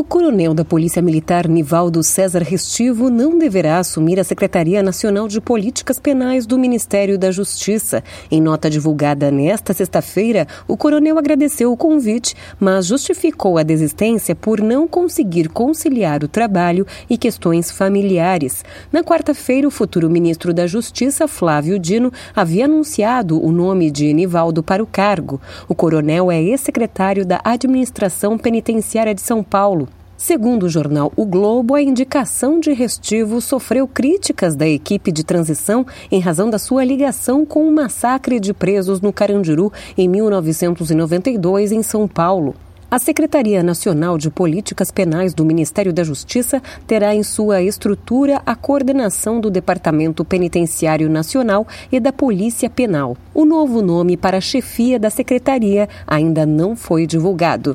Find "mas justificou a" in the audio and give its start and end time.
12.58-13.62